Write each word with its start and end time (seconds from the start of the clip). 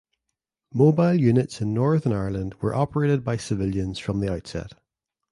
Mobile 0.73 1.13
units 1.13 1.61
in 1.61 1.75
Northern 1.75 2.11
Ireland 2.11 2.55
were 2.55 2.73
operated 2.73 3.23
by 3.23 3.37
civilians 3.37 3.99
from 3.99 4.19
the 4.19 4.33
outset. 4.33 4.73